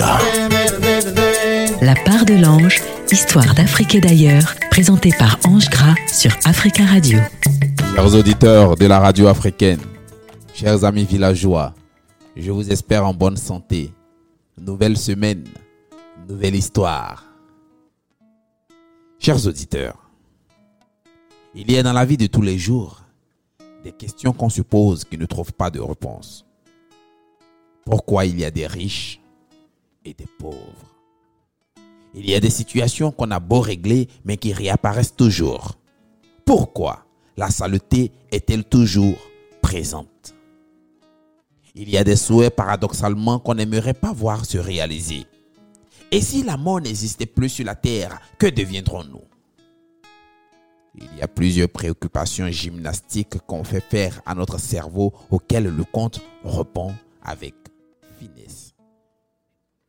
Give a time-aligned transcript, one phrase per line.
[0.00, 0.18] Africa.
[1.80, 7.18] La part de l'ange, histoire d'Afrique et d'ailleurs, présentée par Ange Gras sur Africa Radio.
[7.94, 9.80] Chers auditeurs de la radio africaine,
[10.54, 11.74] chers amis villageois,
[12.36, 13.92] je vous espère en bonne santé.
[14.58, 15.44] Nouvelle semaine,
[16.28, 17.24] nouvelle histoire.
[19.18, 20.10] Chers auditeurs,
[21.54, 23.02] il y a dans la vie de tous les jours
[23.82, 26.44] des questions qu'on se pose qui ne trouvent pas de réponse.
[27.84, 29.20] Pourquoi il y a des riches?
[30.14, 30.94] Des pauvres
[32.14, 35.78] Il y a des situations qu'on a beau régler mais qui réapparaissent toujours.
[36.44, 37.04] Pourquoi
[37.36, 39.18] la saleté est-elle toujours
[39.60, 40.34] présente?
[41.74, 45.26] Il y a des souhaits paradoxalement qu'on n'aimerait pas voir se réaliser.
[46.10, 49.24] Et si la mort n'existait plus sur la terre, que deviendrons-nous?
[50.94, 56.22] Il y a plusieurs préoccupations gymnastiques qu'on fait faire à notre cerveau auxquelles le conte
[56.42, 57.54] répond avec
[58.18, 58.65] finesse.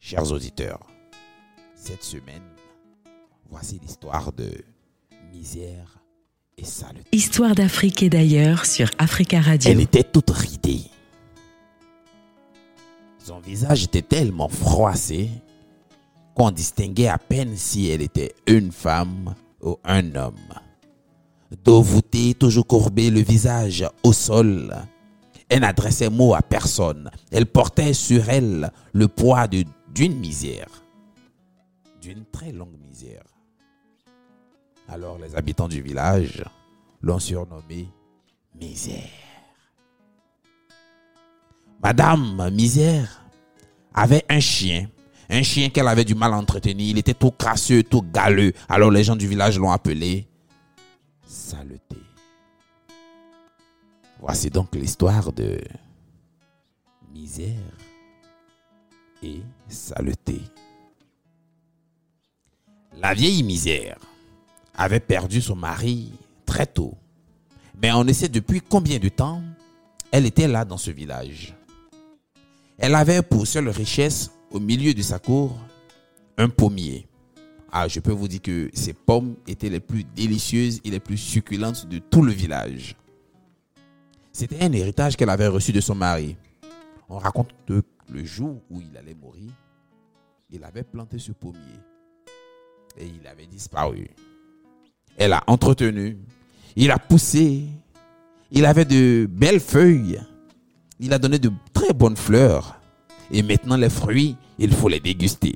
[0.10, 0.80] Chers auditeurs,
[1.76, 2.48] cette semaine,
[3.50, 4.50] voici l'histoire de
[5.34, 6.00] misère
[6.58, 7.10] et saleté.
[7.12, 9.70] Histoire d'Afrique et d'ailleurs sur Africa Radio.
[9.70, 10.84] Elle était toute ridée.
[13.18, 15.30] Son visage était tellement froissé
[16.36, 20.54] qu'on distinguait à peine si elle était une femme ou un homme
[21.66, 24.74] dos voûté, toujours courbé, le visage au sol.
[25.50, 27.12] Elle n'adressait mot à personne.
[27.30, 29.48] Elle portait sur elle le poids
[29.98, 30.70] d'une misère,
[32.00, 33.24] d'une très longue misère.
[34.88, 36.44] Alors les habitants du village
[37.02, 37.90] l'ont surnommée
[38.54, 39.10] Misère.
[41.82, 43.24] Madame Misère
[43.92, 44.88] avait un chien,
[45.32, 46.92] un chien qu'elle avait du mal à entretenir.
[46.92, 48.54] Il était tout crasseux, tout galeux.
[48.70, 50.28] Alors les gens du village l'ont appelé
[51.26, 51.98] saleté.
[54.20, 55.60] Voici donc l'histoire de
[57.12, 57.74] misère
[59.24, 60.42] et saleté.
[63.00, 63.98] La vieille misère
[64.76, 66.12] avait perdu son mari
[66.46, 66.96] très tôt.
[67.82, 69.42] Mais on ne sait depuis combien de temps
[70.12, 71.54] elle était là dans ce village.
[72.78, 75.58] Elle avait pour seule richesse au milieu de sa cour
[76.38, 77.08] un pommier.
[77.72, 81.18] Ah, je peux vous dire que ces pommes étaient les plus délicieuses et les plus
[81.18, 82.96] succulentes de tout le village.
[84.32, 86.38] C'était un héritage qu'elle avait reçu de son mari.
[87.10, 87.50] On raconte
[88.10, 89.52] le jour où il allait mourir,
[90.50, 91.60] il avait planté ce pommier.
[92.98, 94.08] Et il avait disparu.
[95.18, 96.18] Elle a entretenu,
[96.76, 97.66] il a poussé,
[98.52, 100.20] il avait de belles feuilles,
[101.00, 102.80] il a donné de très bonnes fleurs.
[103.32, 105.56] Et maintenant les fruits, il faut les déguster.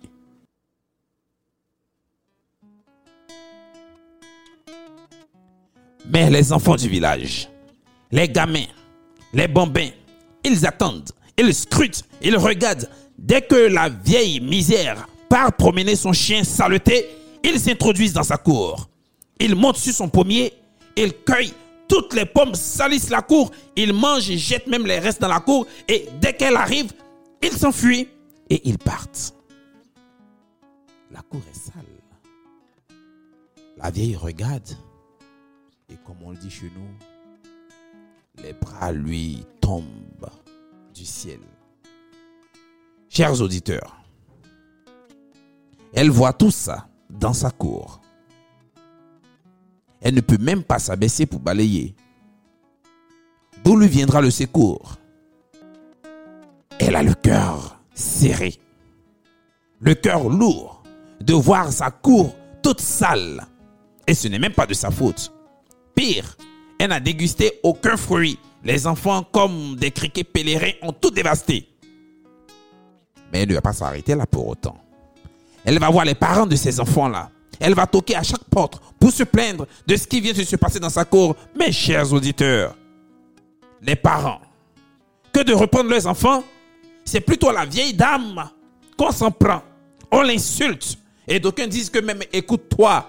[6.10, 7.50] Mais les enfants du village,
[8.12, 8.66] les gamins,
[9.34, 9.92] les bambins,
[10.44, 12.90] ils attendent, ils scrutent, ils regardent.
[13.18, 17.08] Dès que la vieille misère part promener son chien saleté,
[17.44, 18.90] ils s'introduisent dans sa cour.
[19.40, 20.54] Ils montent sur son pommier,
[20.96, 21.54] ils cueillent
[21.88, 25.40] toutes les pommes, salissent la cour, ils mangent et jettent même les restes dans la
[25.40, 25.66] cour.
[25.88, 26.92] Et dès qu'elle arrive,
[27.42, 28.08] ils s'enfuient
[28.50, 29.34] et ils partent.
[31.12, 31.86] La cour est sale.
[33.78, 34.70] La vieille regarde
[35.90, 40.30] et comme on le dit chez nous, les bras lui tombent
[41.06, 41.40] ciel.
[43.10, 43.98] Chers auditeurs,
[45.94, 48.02] elle voit tout ça dans sa cour.
[50.02, 51.96] Elle ne peut même pas s'abaisser pour balayer.
[53.64, 54.98] D'où lui viendra le secours?
[56.80, 58.60] Elle a le cœur serré,
[59.80, 60.82] le cœur lourd
[61.20, 63.46] de voir sa cour toute sale.
[64.08, 65.32] Et ce n'est même pas de sa faute.
[65.94, 66.38] Pire,
[66.80, 68.40] elle n'a dégusté aucun fruit.
[68.64, 71.68] Les enfants, comme des criquets pèlerins, ont tout dévasté.
[73.32, 74.78] Mais elle ne va pas s'arrêter là pour autant.
[75.64, 77.30] Elle va voir les parents de ces enfants-là.
[77.60, 80.56] Elle va toquer à chaque porte pour se plaindre de ce qui vient de se
[80.56, 81.36] passer dans sa cour.
[81.58, 82.76] Mes chers auditeurs,
[83.82, 84.42] les parents,
[85.32, 86.44] que de reprendre leurs enfants,
[87.06, 88.50] c'est plutôt la vieille dame
[88.98, 89.62] qu'on s'en prend.
[90.12, 90.98] On l'insulte.
[91.28, 93.08] Et d'aucuns disent que même, écoute-toi,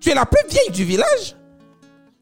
[0.00, 1.36] tu es la plus vieille du village.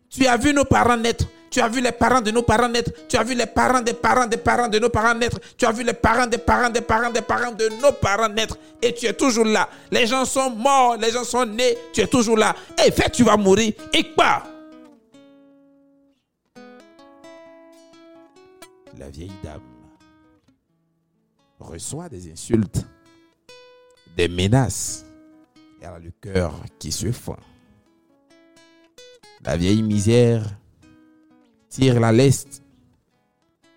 [0.08, 1.26] Tu as vu nos parents naître.
[1.50, 2.92] Tu as vu les parents de nos parents naître.
[3.08, 5.40] Tu as vu les parents des parents des parents de nos parents naître.
[5.58, 8.56] Tu as vu les parents des parents des parents des parents de nos parents naître.
[8.80, 9.68] Et tu es toujours là.
[9.90, 11.76] Les gens sont morts, les gens sont nés.
[11.92, 12.54] Tu es toujours là.
[12.86, 13.72] Et fait, tu vas mourir.
[13.92, 14.44] Et quoi
[18.96, 19.60] La vieille dame
[21.58, 22.86] reçoit des insultes,
[24.16, 25.04] des menaces.
[25.80, 27.38] Elle a le cœur qui se fend.
[29.42, 30.44] La vieille misère
[31.70, 32.62] tire la leste.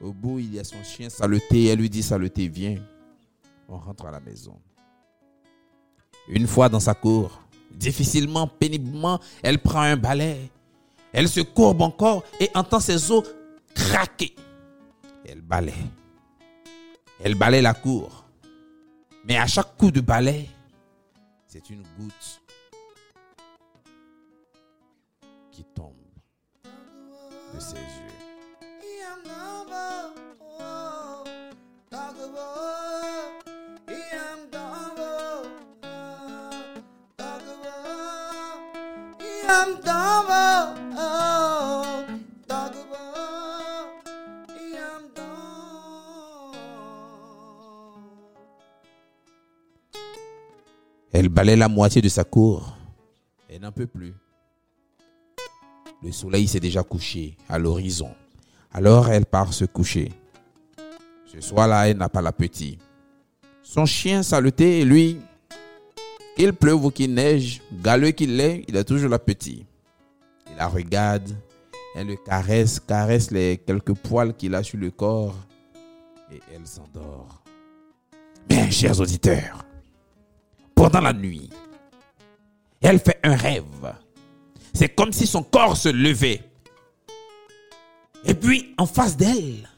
[0.01, 1.67] Au bout, il y a son chien saleté.
[1.67, 2.81] Elle lui dit, saleté, viens.
[3.69, 4.59] On rentre à la maison.
[6.27, 7.41] Une fois dans sa cour,
[7.71, 10.49] difficilement, péniblement, elle prend un balai.
[11.13, 13.23] Elle se courbe encore et entend ses os
[13.73, 14.35] craquer.
[15.25, 15.73] Elle balaye.
[17.23, 18.25] Elle balaye la cour.
[19.25, 20.49] Mais à chaque coup de balai,
[21.47, 22.41] c'est une goutte
[25.51, 26.02] qui tombe
[27.53, 28.03] de ses yeux.
[51.15, 52.75] Elle balaye la moitié de sa cour.
[53.47, 54.13] Elle n'en peut plus.
[56.03, 58.11] Le soleil s'est déjà couché à l'horizon.
[58.73, 60.11] Alors elle part se coucher.
[61.25, 62.77] Ce soir-là, elle n'a pas l'appétit.
[63.61, 65.19] Son chien saleté et lui,
[66.35, 69.65] qu'il pleuve ou qu'il neige, galeux qu'il est, il a toujours l'appétit.
[70.51, 71.29] Il la regarde,
[71.95, 75.35] elle le caresse, caresse les quelques poils qu'il a sur le corps
[76.31, 77.43] et elle s'endort.
[78.47, 79.65] Bien, chers auditeurs,
[80.75, 81.49] pendant la nuit,
[82.81, 83.93] elle fait un rêve.
[84.73, 86.41] C'est comme si son corps se levait.
[88.25, 89.69] Et puis, en face d'elle,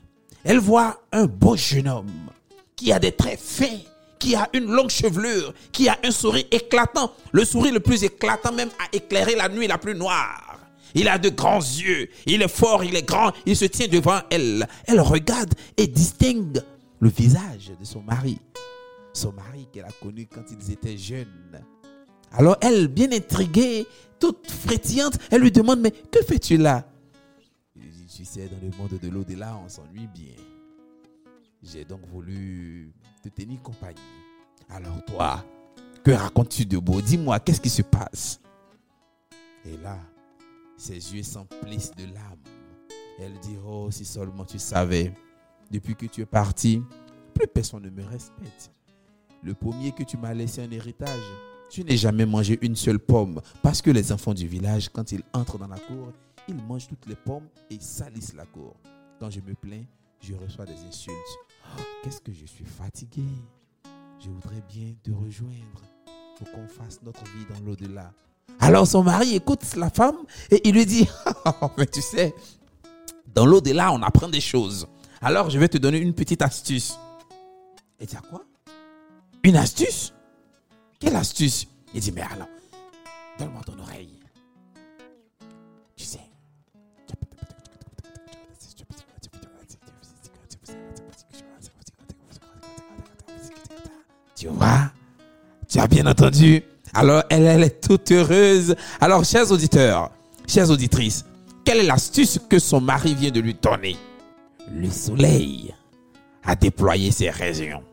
[0.44, 2.30] elle voit un beau jeune homme
[2.75, 3.80] qui a des traits fins,
[4.19, 7.12] qui a une longue chevelure, qui a un sourire éclatant.
[7.31, 10.59] Le sourire le plus éclatant même a éclairé la nuit la plus noire.
[10.94, 14.21] Il a de grands yeux, il est fort, il est grand, il se tient devant
[14.30, 14.65] elle.
[14.86, 16.62] Elle regarde et distingue
[17.00, 18.39] le visage de son mari.
[19.13, 21.62] Son mari qu'elle a connu quand ils étaient jeunes.
[22.38, 23.88] Alors elle, bien intriguée,
[24.20, 26.86] toute frétillante, elle lui demande, mais que fais-tu là?
[28.14, 30.36] Tu sais, dans le monde de l'au-delà, on s'ennuie bien.
[31.62, 32.92] J'ai donc voulu
[33.24, 34.00] te tenir compagnie.
[34.70, 35.44] Alors toi,
[36.04, 37.02] que racontes-tu de beau?
[37.02, 38.40] Dis-moi, qu'est-ce qui se passe?
[39.66, 40.00] Et là,
[40.78, 42.40] ses yeux s'emplissent de larmes.
[43.20, 45.14] Elle dit, oh, si seulement tu savais,
[45.72, 46.81] depuis que tu es parti,
[47.34, 48.72] plus personne ne me respecte.
[49.44, 51.24] Le pommier que tu m'as laissé en héritage,
[51.70, 53.42] tu n'as jamais mangé une seule pomme.
[53.62, 56.12] Parce que les enfants du village, quand ils entrent dans la cour,
[56.48, 58.76] ils mangent toutes les pommes et salissent la cour.
[59.20, 59.84] Quand je me plains,
[60.22, 61.16] je reçois des insultes.
[61.78, 63.24] Oh, Qu'est-ce que je suis fatigué.
[64.20, 65.82] Je voudrais bien te rejoindre
[66.38, 68.12] pour qu'on fasse notre vie dans l'au-delà.
[68.60, 70.18] Alors son mari écoute la femme
[70.52, 71.08] et il lui dit,
[71.62, 72.34] Oh, mais tu sais,
[73.34, 74.88] dans l'au-delà, on apprend des choses.
[75.22, 76.98] Alors je vais te donner une petite astuce.
[78.00, 78.44] Et tu as quoi?
[79.44, 80.14] Une astuce?
[81.00, 81.68] Quelle astuce?
[81.94, 82.47] Il dit, mais alors,
[83.39, 84.19] donne-moi ton oreille.
[85.95, 86.19] Tu sais.
[94.36, 94.92] Tu vois?
[95.69, 96.63] Tu as bien entendu?
[96.94, 98.75] Alors, elle, elle est toute heureuse.
[99.01, 100.12] Alors, chers auditeurs,
[100.47, 101.25] chères auditrices,
[101.63, 103.97] quelle est l'astuce que son mari vient de lui donner?
[104.71, 105.74] Le soleil
[106.44, 107.83] a déployé ses rayons.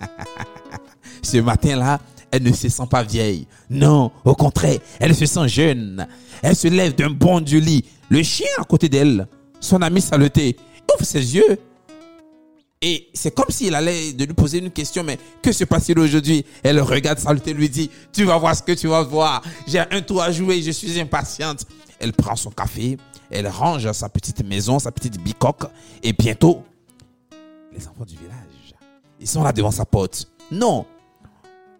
[1.22, 2.00] Ce matin-là,
[2.30, 3.46] elle ne se sent pas vieille.
[3.70, 6.06] Non, au contraire, elle se sent jeune.
[6.42, 7.84] Elle se lève d'un bond du lit.
[8.08, 9.28] Le chien à côté d'elle,
[9.60, 10.56] son ami saleté,
[10.92, 11.58] ouvre ses yeux.
[12.84, 16.44] Et c'est comme s'il allait de lui poser une question, mais que se passe-t-il aujourd'hui?
[16.64, 19.42] Elle regarde saleté, lui dit, tu vas voir ce que tu vas voir.
[19.68, 21.64] J'ai un tour à jouer, je suis impatiente.
[22.00, 22.96] Elle prend son café,
[23.30, 25.64] elle range sa petite maison, sa petite bicoque,
[26.02, 26.64] et bientôt,
[27.72, 28.51] les enfants du village,
[29.22, 30.28] ils sont là devant sa porte.
[30.50, 30.84] Non,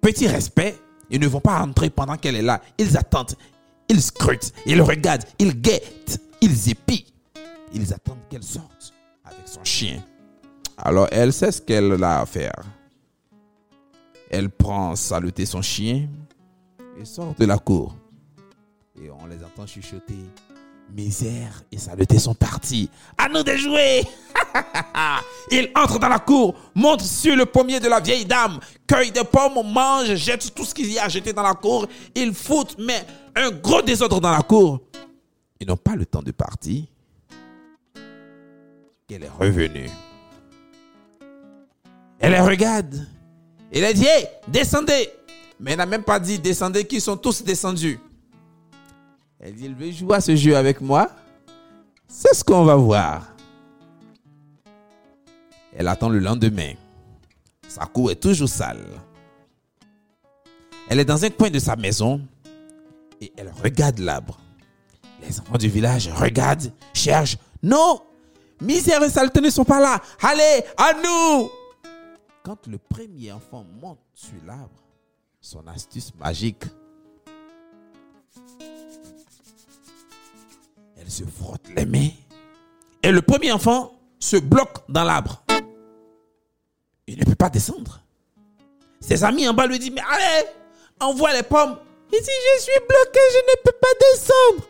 [0.00, 0.78] petit respect,
[1.10, 2.62] ils ne vont pas entrer pendant qu'elle est là.
[2.78, 3.34] Ils attendent,
[3.88, 7.04] ils scrutent, ils regardent, ils guettent, ils épient.
[7.74, 8.94] Ils attendent qu'elle sorte
[9.24, 10.02] avec son chien.
[10.76, 12.62] Alors elle sait ce qu'elle a à faire.
[14.30, 16.08] Elle prend saluter son chien
[16.98, 17.96] et sort de la cour.
[19.02, 20.14] Et on les entend chuchoter.
[20.94, 22.90] Misère et saluter sont partis.
[23.16, 24.02] À nous de jouer.
[25.50, 29.24] Il entre dans la cour, monte sur le pommier de la vieille dame, cueille des
[29.24, 31.86] pommes, mange, jette tout ce qu'il y a jeté dans la cour.
[32.14, 34.80] Il fout, mais un gros désordre dans la cour.
[35.58, 36.84] Ils n'ont pas le temps de partir.
[39.08, 39.90] Qu'elle est revenue.
[42.18, 43.06] Elle les regarde.
[43.72, 44.06] Elle a dit,
[44.46, 45.08] descendez.
[45.58, 47.98] Mais elle n'a même pas dit, descendez, qu'ils sont tous descendus.
[49.42, 51.10] Elle dit, elle veut jouer à ce jeu avec moi.
[52.06, 53.34] C'est ce qu'on va voir.
[55.76, 56.74] Elle attend le lendemain.
[57.66, 58.86] Sa cour est toujours sale.
[60.88, 62.20] Elle est dans un coin de sa maison
[63.20, 64.38] et elle regarde l'arbre.
[65.20, 67.36] Les enfants du village regardent, cherchent.
[67.62, 68.00] Non,
[68.60, 70.00] Misère et saleté ne sont pas là.
[70.20, 71.50] Allez, à nous.
[72.44, 74.82] Quand le premier enfant monte sur l'arbre,
[75.40, 76.64] son astuce magique,
[81.02, 82.08] elle se frotte les mains.
[83.02, 85.42] Et le premier enfant se bloque dans l'arbre.
[87.06, 88.00] Il ne peut pas descendre.
[89.00, 90.46] Ses amis en bas lui disent, mais allez,
[91.00, 91.76] envoie les pommes.
[92.12, 94.68] Il dit, je suis bloqué, je ne peux pas descendre.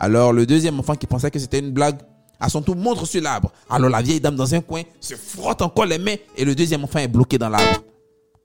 [0.00, 1.98] Alors le deuxième enfant qui pensait que c'était une blague,
[2.40, 3.52] à son tour montre sur l'arbre.
[3.68, 6.82] Alors la vieille dame dans un coin se frotte encore les mains et le deuxième
[6.82, 7.82] enfant est bloqué dans l'arbre.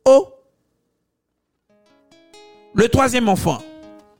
[0.03, 0.27] Oh
[2.73, 3.59] Le troisième enfant,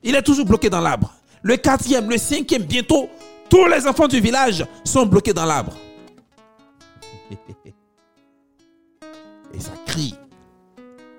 [0.01, 1.13] il est toujours bloqué dans l'arbre.
[1.45, 3.07] Le quatrième, le cinquième, bientôt,
[3.51, 5.77] tous les enfants du village sont bloqués dans l'arbre.
[9.53, 10.15] Et ça crie.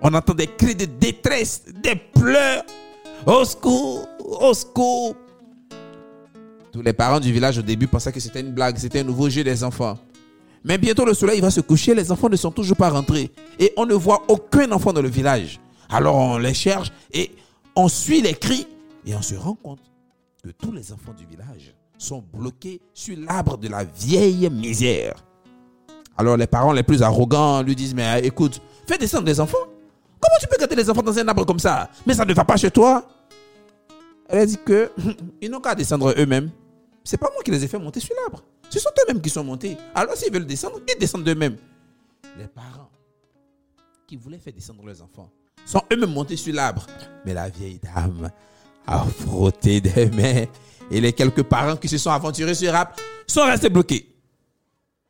[0.01, 2.65] On entend des cris de détresse, des pleurs.
[3.25, 5.15] Au secours, au secours.
[6.73, 9.31] Tous les parents du village au début pensaient que c'était une blague, c'était un nouveau
[9.31, 9.97] jeu des enfants.
[10.65, 13.31] Mais bientôt le soleil va se coucher, les enfants ne sont toujours pas rentrés.
[13.61, 15.61] Et on ne voit aucun enfant dans le village.
[15.89, 17.31] Alors on les cherche et
[17.77, 18.67] on suit les cris
[19.07, 19.79] et on se rend compte
[20.53, 25.25] tous les enfants du village sont bloqués sur l'arbre de la vieille misère.
[26.17, 29.59] Alors les parents les plus arrogants lui disent, mais écoute, fais descendre des enfants.
[30.21, 31.91] Comment tu peux garder les enfants dans un arbre comme ça?
[32.07, 33.07] Mais ça ne va pas chez toi.
[34.29, 34.91] Elle dit que
[35.41, 36.51] ils n'ont qu'à descendre eux-mêmes.
[37.05, 38.43] C'est pas moi qui les ai fait monter sur l'arbre.
[38.69, 39.77] Ce sont eux-mêmes qui sont montés.
[39.95, 41.57] Alors s'ils veulent descendre, ils descendent d'eux-mêmes.
[42.39, 42.91] Les parents
[44.07, 45.31] qui voulaient faire descendre leurs enfants
[45.65, 46.87] sont eux-mêmes montés sur l'arbre.
[47.25, 48.31] Mais la vieille dame
[48.87, 50.45] a frotté des mains
[50.91, 52.93] et les quelques parents qui se sont aventurés sur l'arbre
[53.27, 54.09] sont restés bloqués.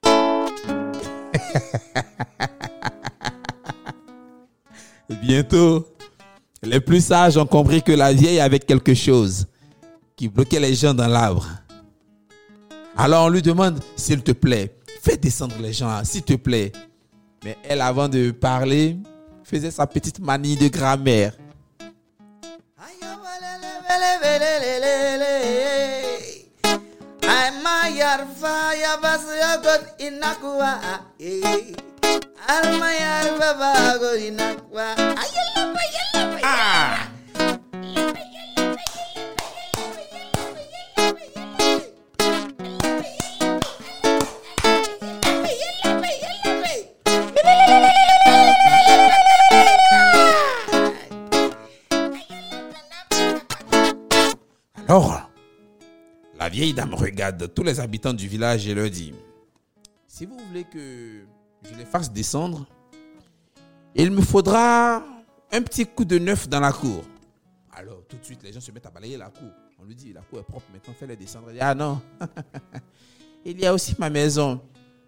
[5.23, 5.87] Bientôt,
[6.63, 9.47] les plus sages ont compris que la vieille avait quelque chose
[10.17, 11.47] qui bloquait les gens dans l'arbre.
[12.97, 16.73] Alors on lui demande, s'il te plaît, fais descendre les gens, s'il te plaît.
[17.45, 18.97] Mais elle, avant de parler,
[19.45, 21.35] faisait sa petite manie de grammaire.
[24.23, 24.53] le le
[24.85, 25.35] le le
[27.29, 30.73] ay maya farvia vas ya dan inakwa
[31.21, 31.75] ay
[32.49, 34.87] alma ya baba gorinakwa
[35.23, 37.16] ayella ayella ah.
[54.89, 55.29] Alors,
[56.39, 59.13] la vieille dame regarde tous les habitants du village et leur dit,
[60.07, 61.25] si vous voulez que
[61.65, 62.69] je les fasse descendre,
[63.97, 65.03] il me faudra
[65.51, 67.03] un petit coup de neuf dans la cour.
[67.73, 69.51] Alors, tout de suite, les gens se mettent à balayer la cour.
[69.81, 71.49] On lui dit, la cour est propre, maintenant fais-les descendre.
[71.59, 72.01] Ah non,
[73.45, 74.61] il y a aussi ma maison.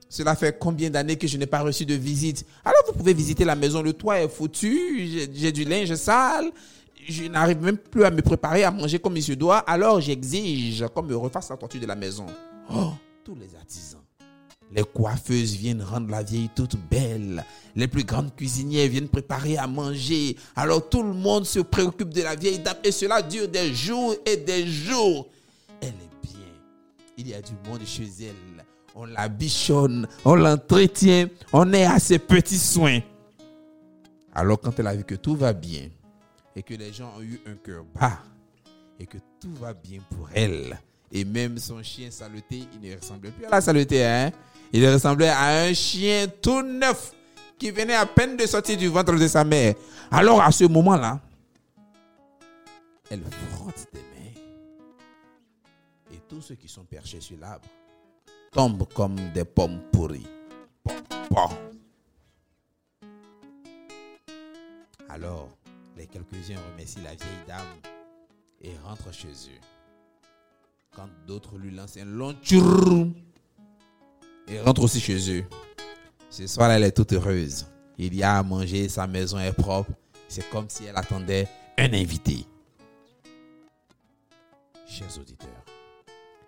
[0.08, 2.44] Cela fait combien d'années que je n'ai pas reçu de visite?
[2.64, 6.50] Alors, vous pouvez visiter la maison, le toit est foutu, j'ai du linge sale,
[7.08, 10.84] je n'arrive même plus à me préparer à manger comme il se doit, alors j'exige
[10.94, 12.26] qu'on me refasse la torture de la maison.
[12.70, 12.92] Oh,
[13.24, 14.00] tous les artisans.
[14.70, 17.42] Les coiffeuses viennent rendre la vieille toute belle.
[17.74, 20.36] Les plus grandes cuisinières viennent préparer à manger.
[20.54, 24.14] Alors tout le monde se préoccupe de la vieille dame et cela dure des jours
[24.26, 25.26] et des jours.
[25.80, 26.52] Elle est bien.
[27.16, 28.64] Il y a du monde chez elle.
[28.94, 33.00] On la bichonne, on l'entretient, on est à ses petits soins.
[34.34, 35.88] Alors quand elle a vu que tout va bien,
[36.58, 38.18] et que les gens ont eu un cœur bas
[38.98, 40.76] et que tout va bien pour elle.
[41.12, 44.32] Et même son chien saleté, il ne ressemblait plus à la saleté, hein?
[44.72, 47.14] Il ressemblait à un chien tout neuf
[47.56, 49.76] qui venait à peine de sortir du ventre de sa mère.
[50.10, 51.20] Alors à ce moment-là,
[53.08, 53.22] elle
[53.52, 54.40] frotte des mains.
[56.12, 57.68] Et tous ceux qui sont perchés sur l'arbre
[58.50, 60.26] tombent comme des pommes pourries.
[65.08, 65.48] Alors,
[65.98, 67.66] les quelques-uns remercient la vieille dame
[68.62, 69.60] et rentrent chez eux.
[70.94, 73.12] Quand d'autres lui lancent un long tchourou
[74.46, 75.44] et rentrent aussi chez eux.
[76.30, 77.66] Ce soir, elle est toute heureuse.
[77.98, 79.90] Il y a à manger, sa maison est propre.
[80.28, 82.46] C'est comme si elle attendait un invité.
[84.86, 85.64] Chers auditeurs,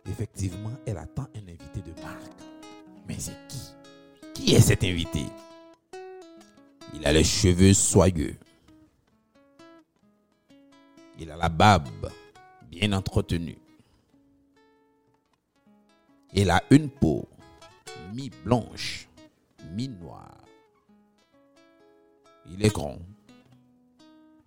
[0.08, 2.40] effectivement, elle attend un invité de marque.
[3.08, 3.60] Mais c'est qui?
[4.34, 5.24] Qui est cet invité?
[6.94, 8.36] Il a les cheveux soyeux,
[11.20, 12.10] il a la barbe
[12.70, 13.58] bien entretenue.
[16.32, 17.28] Il a une peau
[18.12, 19.06] mi-blanche,
[19.72, 20.44] mi-noire.
[22.46, 22.98] Il est grand.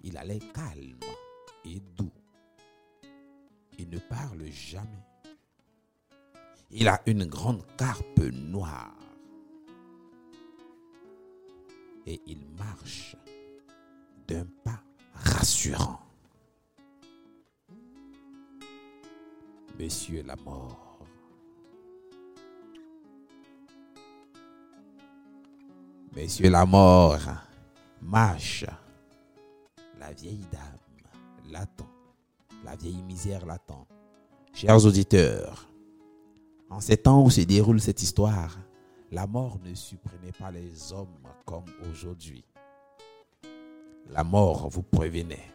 [0.02, 1.00] Il a l'air calme
[1.64, 2.12] et doux.
[3.78, 4.90] Il ne parle jamais.
[6.72, 8.98] Il a une grande carpe noire.
[12.06, 13.16] Et il marche
[14.28, 14.82] d'un pas
[15.14, 16.03] rassurant.
[19.80, 21.00] Monsieur la mort.
[26.16, 27.20] Monsieur la mort
[28.02, 28.66] marche.
[30.00, 31.90] La vieille dame l'attend.
[32.64, 33.88] La vieille misère l'attend.
[34.54, 35.68] Chers auditeurs,
[36.70, 38.60] en ces temps où se déroule cette histoire,
[39.12, 42.46] la mort ne supprimait pas les hommes comme aujourd'hui.
[44.12, 45.52] La mort vous prévenait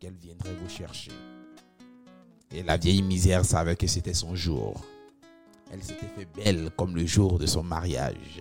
[0.00, 1.12] qu'elle viendrait vous chercher.
[2.50, 4.80] Et la vieille misère savait que c'était son jour.
[5.70, 8.40] Elle s'était fait belle comme le jour de son mariage.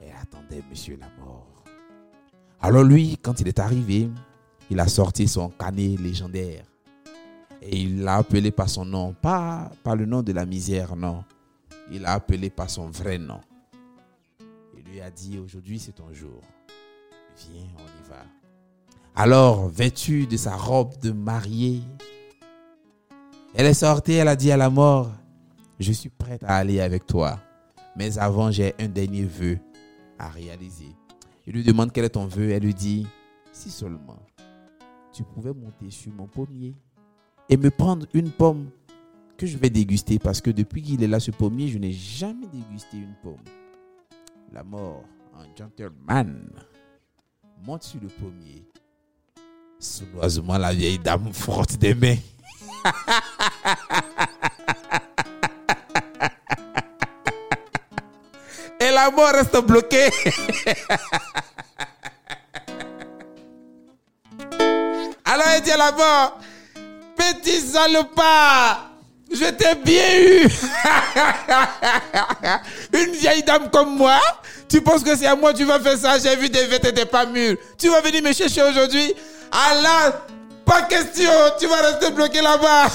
[0.00, 1.64] Elle attendait monsieur la mort.
[2.60, 4.08] Alors lui, quand il est arrivé,
[4.70, 6.64] il a sorti son canet légendaire.
[7.60, 11.24] Et il l'a appelé par son nom, pas par le nom de la misère, non.
[11.90, 13.40] Il l'a appelé par son vrai nom.
[14.76, 16.40] Il lui a dit, aujourd'hui c'est ton jour.
[17.36, 18.24] Viens, on y va.
[19.14, 21.82] Alors, vêtue de sa robe de mariée,
[23.56, 25.10] elle est sortie, elle a dit à la mort,
[25.80, 27.40] je suis prête à aller avec toi.
[27.96, 29.58] Mais avant, j'ai un dernier vœu
[30.18, 30.94] à réaliser.
[31.46, 32.50] Il lui demande quel est ton vœu.
[32.50, 33.06] Elle lui dit,
[33.52, 34.18] si seulement
[35.10, 36.74] tu pouvais monter sur mon pommier
[37.48, 38.68] et me prendre une pomme
[39.38, 42.46] que je vais déguster parce que depuis qu'il est là, ce pommier, je n'ai jamais
[42.48, 43.44] dégusté une pomme.
[44.52, 45.02] La mort,
[45.34, 46.50] un gentleman,
[47.64, 48.68] monte sur le pommier.
[49.78, 52.16] Sournoisement, la vieille dame frotte des mains.
[58.80, 60.08] Et la mort reste bloquée.
[65.24, 66.38] Alors elle dit à la mort,
[67.16, 68.90] petit salopard,
[69.30, 70.48] je t'ai bien eu.
[72.98, 74.20] Une vieille dame comme moi,
[74.68, 76.90] tu penses que c'est à moi que tu vas faire ça J'ai vu des vêtements
[76.90, 77.56] t'étais pas mûrs.
[77.78, 79.14] Tu vas venir me chercher aujourd'hui
[79.58, 80.26] Allah,
[80.66, 82.88] pas question, tu vas rester bloqué là-bas.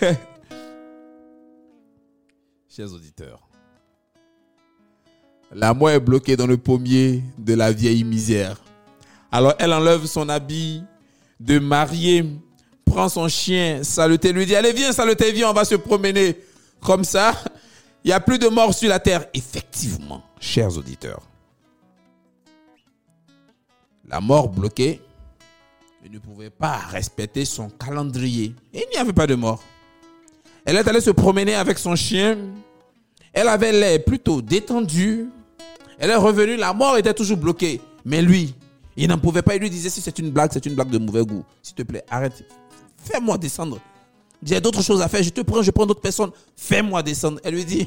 [2.68, 3.48] Chers auditeurs,
[5.52, 8.56] la est bloquée dans le pommier de la vieille misère.
[9.30, 10.82] Alors elle enlève son habit
[11.38, 12.24] de mariée,
[12.84, 16.40] prend son chien, saluté, lui dit, allez viens, saluté, viens, on va se promener.
[16.80, 17.34] Comme ça,
[18.04, 19.26] il n'y a plus de morts sur la terre.
[19.34, 21.22] Effectivement, chers auditeurs,
[24.08, 25.00] la mort bloquée,
[26.10, 28.54] ne pouvait pas respecter son calendrier.
[28.72, 29.62] Il n'y avait pas de mort.
[30.64, 32.38] Elle est allée se promener avec son chien.
[33.32, 35.28] Elle avait l'air plutôt détendue.
[35.98, 37.80] Elle est revenue, la mort était toujours bloquée.
[38.04, 38.54] Mais lui,
[38.96, 39.54] il n'en pouvait pas.
[39.54, 41.44] Il lui disait, si c'est une blague, c'est une blague de mauvais goût.
[41.62, 42.44] S'il te plaît, arrête.
[42.96, 43.78] Fais-moi descendre.
[44.42, 45.22] J'ai d'autres choses à faire.
[45.22, 46.30] Je te prends, je prends d'autres personnes.
[46.56, 47.40] Fais-moi descendre.
[47.42, 47.86] Elle lui dit,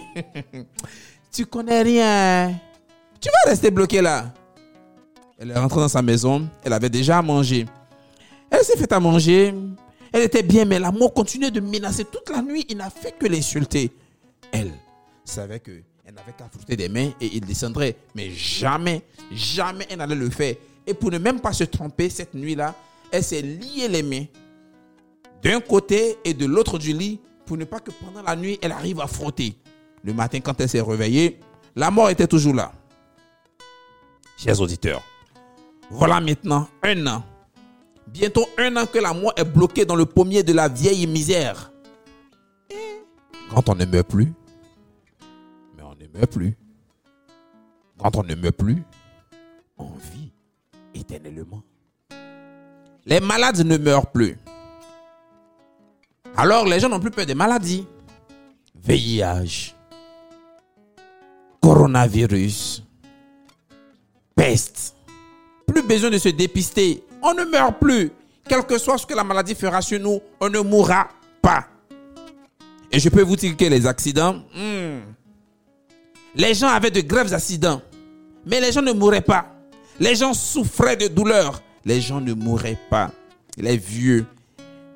[1.31, 2.59] tu connais rien.
[3.19, 4.33] Tu vas rester bloqué là.
[5.39, 6.47] Elle est rentrée dans sa maison.
[6.63, 7.65] Elle avait déjà à manger.
[8.49, 9.53] Elle s'est fait à manger.
[10.11, 12.65] Elle était bien, mais la mort continuait de menacer toute la nuit.
[12.69, 13.91] Il n'a fait que l'insulter.
[14.51, 14.73] Elle
[15.23, 15.71] savait que
[16.05, 17.95] elle n'avait qu'à frotter des mains et il descendrait.
[18.13, 20.55] Mais jamais, jamais elle n'allait le faire.
[20.85, 22.75] Et pour ne même pas se tromper cette nuit-là,
[23.11, 24.25] elle s'est liée les mains
[25.41, 28.71] d'un côté et de l'autre du lit pour ne pas que pendant la nuit, elle
[28.71, 29.55] arrive à frotter.
[30.03, 31.39] Le matin, quand elle s'est réveillée,
[31.75, 32.71] la mort était toujours là.
[34.37, 35.01] Chers auditeurs,
[35.89, 37.23] voilà maintenant un an.
[38.07, 41.71] Bientôt un an que la mort est bloquée dans le pommier de la vieille misère.
[43.49, 44.33] Quand on ne meurt plus,
[45.77, 46.57] mais on ne meurt plus.
[47.97, 48.83] Quand on ne meurt plus,
[49.77, 50.31] on vit
[50.95, 51.61] éternellement.
[53.05, 54.37] Les malades ne meurent plus.
[56.37, 57.85] Alors les gens n'ont plus peur des maladies.
[58.83, 59.75] VIH,
[61.61, 62.83] coronavirus,
[64.35, 64.95] peste.
[65.67, 67.03] Plus besoin de se dépister.
[67.21, 68.11] On ne meurt plus.
[68.47, 71.07] Quel que soit ce que la maladie fera sur nous, on ne mourra
[71.41, 71.67] pas.
[72.91, 74.99] Et je peux vous dire que les accidents, hmm,
[76.35, 77.81] les gens avaient de graves accidents,
[78.45, 79.45] mais les gens ne mouraient pas.
[79.99, 83.11] Les gens souffraient de douleurs, les gens ne mouraient pas.
[83.57, 84.25] Les vieux,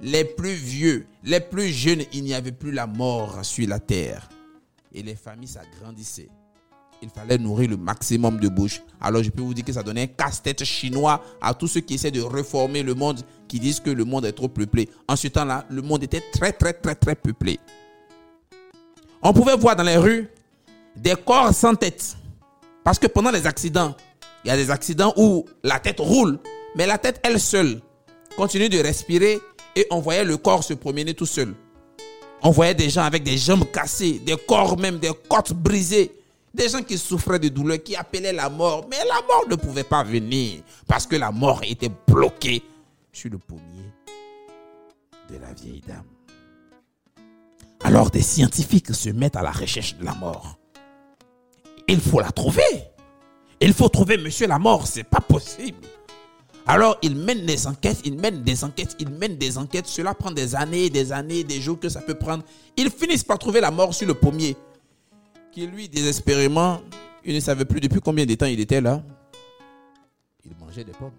[0.02, 4.30] les plus vieux, les plus jeunes, il n'y avait plus la mort sur la terre.
[4.94, 6.30] Et les familles s'agrandissaient.
[7.02, 8.82] Il fallait nourrir le maximum de bouches.
[9.02, 11.96] Alors je peux vous dire que ça donnait un casse-tête chinois à tous ceux qui
[11.96, 14.90] essaient de reformer le monde, qui disent que le monde est trop peuplé.
[15.08, 17.60] En ce temps-là, le monde était très, très, très, très peuplé.
[19.22, 20.30] On pouvait voir dans les rues
[20.96, 22.16] des corps sans tête.
[22.84, 23.96] Parce que pendant les accidents,
[24.44, 26.40] il y a des accidents où la tête roule,
[26.76, 27.82] mais la tête, elle seule,
[28.38, 29.40] continuait de respirer
[29.76, 31.54] et on voyait le corps se promener tout seul.
[32.42, 36.12] On voyait des gens avec des jambes cassées, des corps même, des côtes brisées.
[36.54, 38.86] Des gens qui souffraient de douleur, qui appelaient la mort.
[38.90, 42.64] Mais la mort ne pouvait pas venir parce que la mort était bloquée
[43.12, 43.92] sur le pommier
[45.30, 46.06] de la vieille dame.
[47.84, 50.58] Alors des scientifiques se mettent à la recherche de la mort.
[51.88, 52.64] Il faut la trouver.
[53.60, 55.88] Il faut trouver monsieur la mort, c'est pas possible.
[56.68, 59.88] Alors ils mènent des enquêtes, ils mènent des enquêtes, ils mènent des enquêtes.
[59.88, 62.44] Cela prend des années, des années, des jours que ça peut prendre.
[62.76, 64.58] Ils finissent par trouver la mort sur le pommier.
[65.52, 66.82] Qui lui, désespérément,
[67.24, 69.04] il ne savait plus depuis combien de temps il était là.
[70.44, 71.12] Il mangeait des pommes.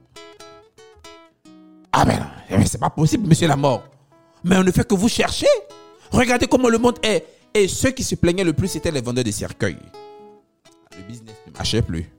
[1.92, 3.84] Ah ben, c'est pas possible, monsieur la mort.
[4.44, 5.46] Mais on ne fait que vous chercher.
[6.10, 7.24] Regardez comment le monde est.
[7.54, 9.78] Et ceux qui se plaignaient le plus, c'était les vendeurs de cercueils.
[10.96, 12.10] Le business ne marchait plus.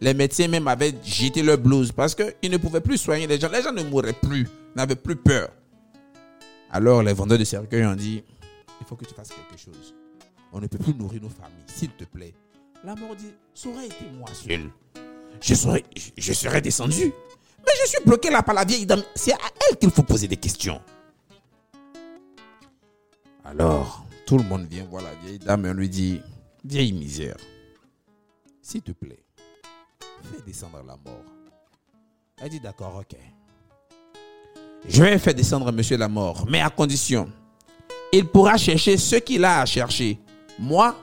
[0.00, 3.48] Les médecins même avaient jeté leur blouse parce qu'ils ne pouvaient plus soigner les gens.
[3.50, 5.50] Les gens ne mouraient plus, n'avaient plus peur.
[6.70, 8.22] Alors les vendeurs de cercueils ont dit,
[8.80, 9.94] il faut que tu fasses quelque chose.
[10.52, 12.34] On ne peut plus nourrir nos familles, s'il te plaît.
[12.84, 14.70] La mort dit, ça aurait été moi seul.
[15.40, 15.84] Je serais,
[16.16, 17.12] je serais descendu.
[17.64, 19.02] Mais je suis bloqué là par la vieille dame.
[19.14, 19.38] C'est à
[19.70, 20.80] elle qu'il faut poser des questions.
[23.44, 26.20] Alors, tout le monde vient voir la vieille dame et on lui dit,
[26.64, 27.36] vieille misère,
[28.60, 29.22] s'il te plaît,
[30.22, 31.24] fais descendre la mort.
[32.40, 33.16] Elle dit, d'accord, ok.
[34.88, 37.30] Je vais faire descendre monsieur la mort, mais à condition,
[38.12, 40.18] il pourra chercher ce qu'il a à chercher.
[40.58, 40.96] Moi,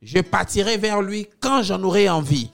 [0.00, 2.50] je partirai vers lui quand j'en aurai envie.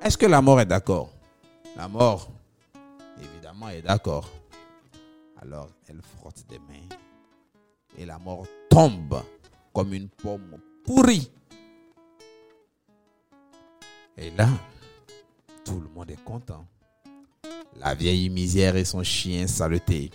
[0.00, 1.10] Est-ce que la mort est d'accord?
[1.76, 2.28] La mort,
[3.20, 4.28] évidemment, est d'accord.
[5.42, 6.96] Alors elle frotte des mains
[7.98, 9.22] et la mort tombe
[9.72, 11.30] comme une pomme pourrie.
[14.18, 14.48] Et là,
[15.64, 16.66] tout le monde est content.
[17.76, 20.10] La vieille misère et son chien saleté.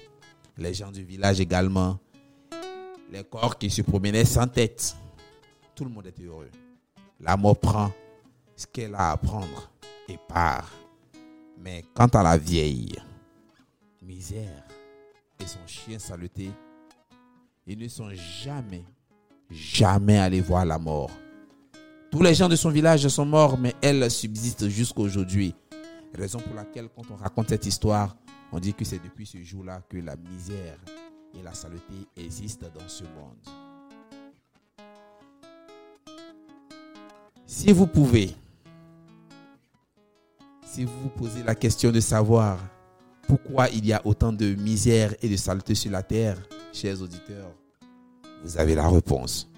[0.57, 1.99] Les gens du village également.
[3.11, 4.95] Les corps qui se promenaient sans tête.
[5.75, 6.49] Tout le monde est heureux.
[7.19, 7.91] La mort prend
[8.55, 9.71] ce qu'elle a à prendre
[10.07, 10.71] et part.
[11.59, 12.95] Mais quant à la vieille
[14.01, 14.63] misère,
[15.39, 16.51] et son chien saleté,
[17.67, 18.83] ils ne sont jamais,
[19.49, 21.11] jamais allés voir la mort.
[22.12, 25.56] Tous les gens de son village sont morts, mais elle subsiste jusqu'à aujourd'hui.
[26.13, 28.17] Raison pour laquelle, quand on raconte cette histoire,
[28.52, 30.78] on dit que c'est depuis ce jour-là que la misère
[31.34, 33.38] et la saleté existent dans ce monde.
[37.45, 38.36] Si vous pouvez,
[40.65, 42.60] si vous vous posez la question de savoir
[43.26, 46.38] pourquoi il y a autant de misère et de saleté sur la terre,
[46.74, 47.54] chers auditeurs,
[48.43, 49.50] vous avez la réponse.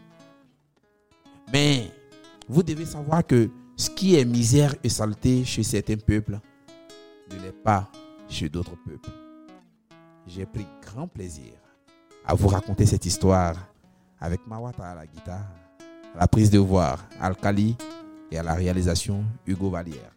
[1.52, 1.92] Mais
[2.48, 6.40] vous devez savoir que ce qui est misère et saleté chez certains peuples
[7.32, 7.90] ne l'est pas
[8.28, 9.10] chez d'autres peuples.
[10.28, 11.54] J'ai pris grand plaisir
[12.26, 13.56] à vous raconter cette histoire
[14.20, 15.50] avec Mawata à la guitare,
[16.16, 17.76] à la prise de voix Alkali
[18.32, 20.16] et à la réalisation Hugo Vallière.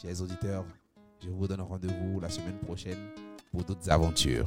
[0.00, 0.64] Chers auditeurs,
[1.22, 2.98] je vous donne rendez-vous la semaine prochaine
[3.50, 4.46] pour d'autres aventures.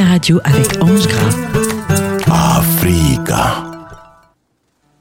[0.00, 1.51] Radio avec Ange Gras.